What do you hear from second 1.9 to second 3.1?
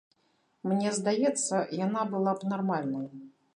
б была нармальнай.